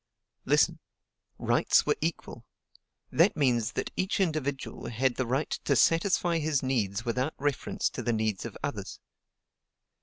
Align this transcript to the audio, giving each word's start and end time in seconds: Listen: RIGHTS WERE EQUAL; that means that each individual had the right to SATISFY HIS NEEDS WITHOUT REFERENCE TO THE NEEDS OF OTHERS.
Listen: 0.45 0.79
RIGHTS 1.37 1.85
WERE 1.85 1.95
EQUAL; 2.01 2.43
that 3.11 3.37
means 3.37 3.73
that 3.73 3.91
each 3.95 4.19
individual 4.19 4.87
had 4.89 5.13
the 5.13 5.27
right 5.27 5.51
to 5.65 5.75
SATISFY 5.75 6.39
HIS 6.39 6.63
NEEDS 6.63 7.05
WITHOUT 7.05 7.35
REFERENCE 7.37 7.87
TO 7.91 8.01
THE 8.01 8.13
NEEDS 8.13 8.43
OF 8.45 8.57
OTHERS. 8.63 8.99